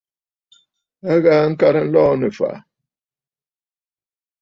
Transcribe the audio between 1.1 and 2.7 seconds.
A ghaa ŋkarə nlɔɔ nɨ̂ ɨ̀fàʼà.